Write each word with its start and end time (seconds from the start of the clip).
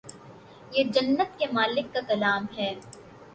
یہ 0.71 0.83
جنت 0.93 1.37
کے 1.39 1.45
مالک 1.51 1.93
کا 1.93 2.01
کلام 2.07 2.45
ہے 2.57 2.73